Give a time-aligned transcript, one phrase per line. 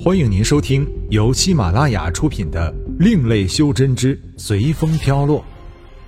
[0.00, 5.40] 欢迎您收听由喜马拉雅出品的《另类修真之随风飘落》，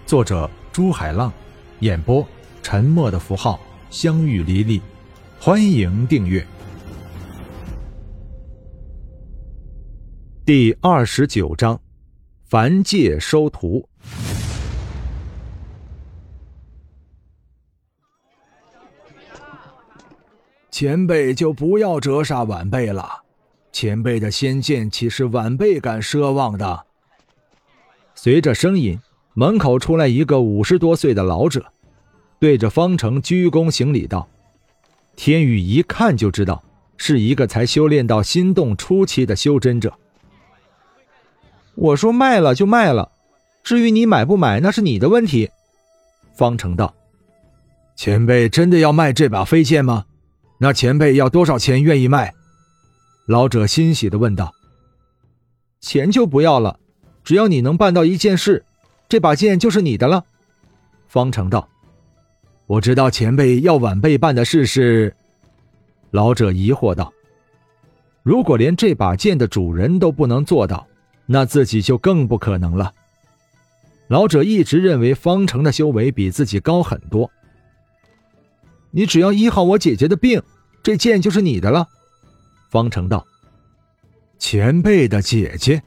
[0.07, 1.33] 作者朱海浪，
[1.81, 2.25] 演播
[2.63, 3.59] 沉默的符号、
[3.91, 4.81] 相遇离离。
[5.41, 6.47] 欢迎订阅。
[10.47, 11.79] 第二十九章，
[12.45, 13.85] 凡界收徒。
[20.71, 23.25] 前辈就不要折煞晚辈了。
[23.81, 26.85] 前辈的仙剑岂是晚辈敢奢望的？
[28.15, 29.01] 随着声音，
[29.33, 31.65] 门口出来一个五十多岁的老者，
[32.39, 34.29] 对着方程鞠躬行礼道
[35.17, 36.63] ：“天宇一看就知道
[36.99, 39.95] 是一个才修炼到心动初期的修真者。
[41.75, 43.11] 我说卖了就卖了，
[43.65, 45.49] 至于你买不买，那是你的问题。”
[46.37, 46.95] 方程道
[47.97, 50.05] ：“前辈真的要卖这把飞剑吗？
[50.59, 52.35] 那前辈要多少钱愿意卖？”
[53.27, 54.55] 老者欣喜的问道
[55.81, 56.79] ：“钱就不要了，
[57.23, 58.65] 只要你能办到一件事，
[59.09, 60.25] 这把剑就是你的了。”
[61.07, 61.69] 方成道
[62.67, 65.15] ：“我知道前辈要晚辈办的事是。”
[66.11, 67.13] 老者疑惑道
[68.25, 70.87] ：“如果连这把剑的主人都不能做到，
[71.27, 72.93] 那自己就更不可能了。”
[74.09, 77.31] 老者一直认为方成的修为比自己高很多。
[78.91, 80.43] 你只要医好我姐姐的病，
[80.83, 81.89] 这剑就是你的了。
[82.71, 83.27] 方成道
[84.39, 85.83] ：“前辈的姐姐，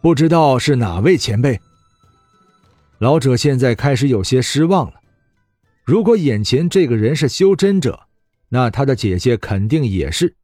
[0.00, 1.60] 不知道是哪位前辈。”
[2.98, 4.94] 老者现在开始有些失望了。
[5.84, 8.00] 如果眼前这个人是修真者，
[8.50, 10.36] 那他的姐姐肯定也是。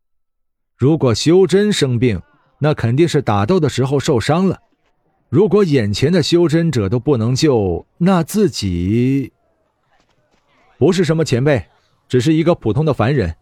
[0.77, 2.21] 如果修真生病，
[2.59, 4.61] 那肯定是打斗的时候受伤了。
[5.29, 9.33] 如果眼前的修真者都不能救，那自己
[10.79, 11.67] 不是什么前辈，
[12.09, 13.37] 只是一个普通的凡人。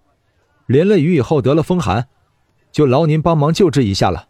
[0.66, 2.08] 淋了雨以后得了风寒，
[2.72, 4.28] 就劳您帮忙救治一下了。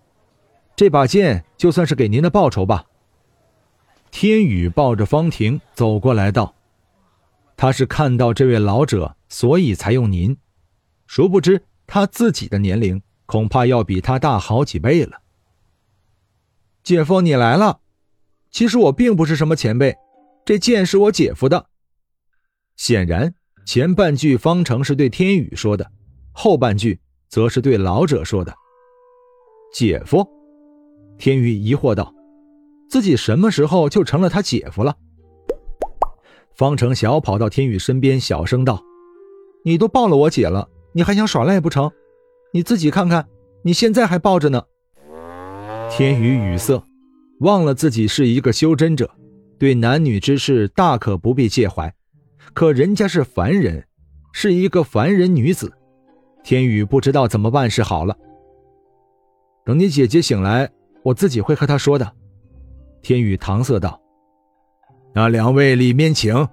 [0.77, 2.86] 这把剑就算是给您的报酬吧。
[4.11, 6.55] 天宇抱着方婷走过来道
[7.56, 10.36] ：“他是看到这位老者，所以才用您。
[11.06, 15.20] 殊不知他自己的年龄恐怕要比他大好几倍了。”
[16.83, 17.80] 姐夫，你来了。
[18.51, 19.96] 其实我并不是什么前辈，
[20.45, 21.66] 这剑是我姐夫的。
[22.77, 23.34] 显然，
[23.64, 25.90] 前半句方程是对天宇说的。
[26.34, 28.52] 后半句则是对老者说的
[29.72, 30.27] ：“姐夫。”
[31.17, 32.12] 天宇疑惑道
[32.90, 34.96] ：“自己什么时候就成了他姐夫了？”
[36.56, 38.83] 方程小跑到天宇身边，小声道
[39.64, 41.90] ：“你都抱了我姐了，你还想耍赖不成？
[42.52, 43.28] 你自己看看，
[43.62, 44.64] 你现在还抱着呢。”
[45.89, 46.83] 天宇语塞，
[47.40, 49.08] 忘了自己是一个修真者，
[49.58, 51.95] 对男女之事大可不必介怀。
[52.52, 53.86] 可人家是凡人，
[54.33, 55.72] 是一个凡人女子。
[56.44, 58.16] 天宇不知道怎么办是好了。
[59.64, 60.70] 等你姐姐醒来，
[61.02, 62.12] 我自己会和她说的。
[63.00, 63.98] 天宇搪塞道
[65.14, 66.46] ：“那两位里面请。”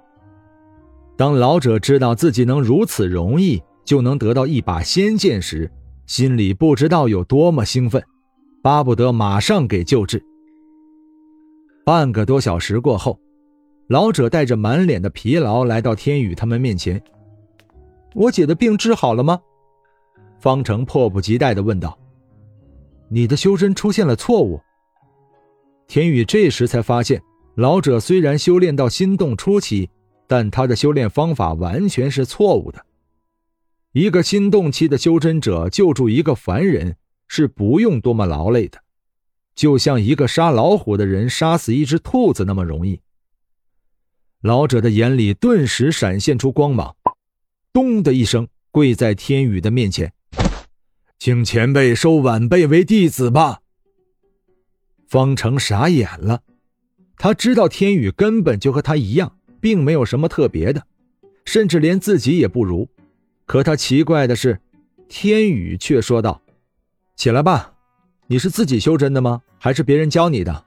[1.18, 5.70] 当老者知道自己能如此容易就能得到一把仙剑时，
[6.08, 8.02] 心里不知道有多么兴奋，
[8.64, 10.24] 巴不得马上给救治。
[11.86, 13.20] 半个多小时过后，
[13.88, 17.02] 老者带着满脸的疲劳来到天宇他们面前
[18.16, 19.38] ：“我姐的病治好了吗？”
[20.42, 21.96] 方成迫不及待地问道
[23.08, 24.60] ：“你的修真出现了错误。”
[25.88, 27.22] 天宇这时才发现，
[27.54, 29.88] 老者虽然修炼到心动初期，
[30.26, 32.84] 但他的修炼方法完全是错误的。
[33.92, 36.96] 一个心动期的修真者救助一个凡人，
[37.28, 38.80] 是不用多么劳累的，
[39.54, 43.00] 就像一个杀老虎的人杀死一只兔子那么容易。
[44.42, 46.96] 老者的眼里顿时闪现出光芒，
[47.72, 50.12] 咚的一声，跪在天宇的面前。
[51.22, 53.60] 请前辈收晚辈为弟子吧。
[55.08, 56.42] 方成傻眼了，
[57.16, 60.82] 他知道天宇根本就和他一样，并没有什么特别的，
[61.46, 62.90] 甚至连自己也不如。
[63.46, 64.60] 可他奇怪的是，
[65.08, 66.42] 天宇却说道
[67.16, 67.76] ：“起来吧，
[68.26, 69.44] 你是自己修真的吗？
[69.60, 70.66] 还是别人教你的？”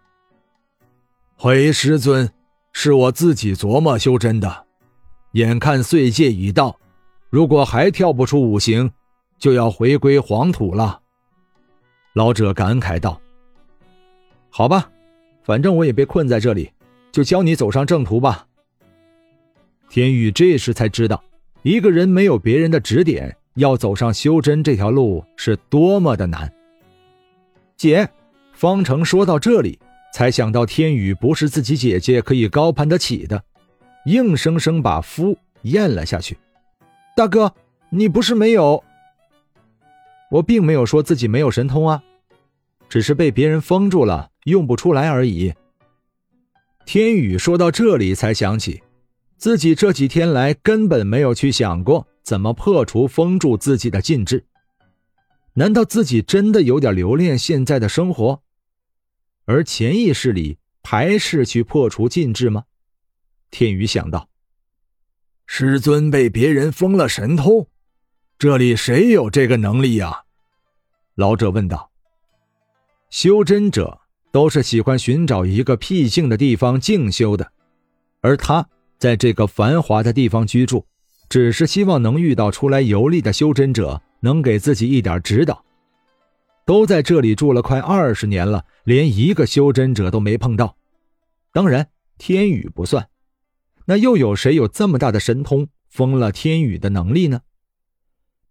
[1.35, 2.31] 回师尊，
[2.73, 4.67] 是我自己琢磨修真的。
[5.33, 6.79] 眼看岁戒已到，
[7.29, 8.93] 如果还跳不出五行。
[9.39, 11.01] 就要回归黄土了，
[12.15, 13.21] 老者感慨道
[14.49, 14.91] ：“好吧，
[15.43, 16.71] 反正我也被困在这里，
[17.13, 18.47] 就教你走上正途吧。”
[19.91, 21.23] 天宇这时才知道，
[21.63, 26.53] 一个人没有别人的指点，要走上修真这条路是多么的难。
[27.77, 28.09] 姐，
[28.53, 29.79] 方程说到这里，
[30.13, 33.45] 才想到天宇不是自己姐姐可以高攀得起的，
[34.07, 36.39] 硬生生把“夫”咽了下去。
[37.15, 37.55] 大哥，
[37.91, 38.83] 你不是没有？
[40.31, 42.03] 我并没有说自己没有神通啊，
[42.89, 45.55] 只是被别人封住了，用不出来而已。
[46.87, 48.83] 天宇说到这里，才想起
[49.37, 54.45] 自己这几天来根本没有去想过怎么破除封住自己的禁制。
[55.55, 58.43] 难道自己真的有点留恋现在的生活，
[59.45, 62.65] 而潜意识里排斥去破除禁制吗？
[63.51, 64.29] 天宇想到。
[65.47, 67.69] 师尊被别人封了神通，
[68.39, 70.23] 这里谁有这个能力呀？
[71.15, 71.91] 老者问道。
[73.11, 74.01] 修真者
[74.33, 77.53] 都是喜欢寻找一个僻静的地方静修的，
[78.21, 80.85] 而他在这个繁华的地方居住，
[81.29, 84.01] 只是希望能遇到出来游历的修真者。
[84.25, 85.63] 能给自己一点指导。
[86.65, 90.79] 都在这里住了快二十年了，连一个修真者都没碰到。
[91.53, 93.07] 当然，天宇不算。
[93.85, 97.43] 那又有谁有这么大的神通，封了天宇的能力呢？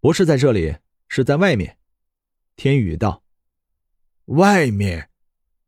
[0.04, 0.76] 不是在这里，
[1.08, 1.78] 是在外面。
[2.56, 3.22] 天宇道
[4.36, 5.08] ：“外面，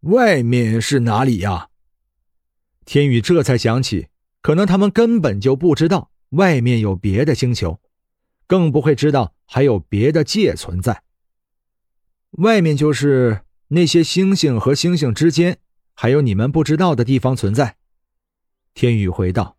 [0.01, 1.71] 外面是哪里呀？”
[2.85, 4.09] 天宇这才想起，
[4.43, 7.81] 可能他们根本就不知道外面有别的星球。
[8.47, 11.03] 更不会知道还有别的界存在。
[12.33, 15.57] 外面就是那些星星和星星之间，
[15.95, 17.79] 还有你们不知道的地方存在。
[18.75, 19.57] 天宇回道：“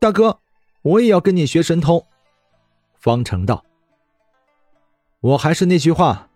[0.00, 0.40] 大哥，
[0.80, 2.06] 我也要跟你学神通。”
[2.98, 3.62] 方成道
[5.22, 6.28] ：“我还是那句话，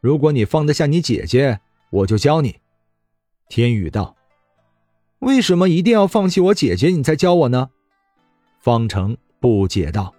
[0.00, 1.58] 如果你放得下你姐姐，
[1.90, 2.60] 我就教你。”
[3.50, 4.14] 天宇道
[5.20, 7.70] ：“为什么一定要放弃我姐姐，你才教我呢？”
[8.62, 10.14] 方成不解道。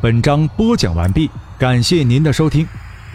[0.00, 1.28] 本章播讲完毕，
[1.58, 2.64] 感谢您的收听。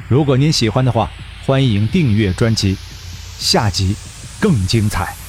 [0.10, 1.10] 如果您喜欢的话，
[1.46, 2.76] 欢迎订阅专辑，
[3.38, 3.96] 下集
[4.42, 5.21] 更精彩。